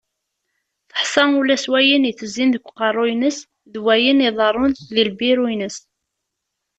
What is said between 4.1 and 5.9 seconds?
iḍarrun di lbiru-ines.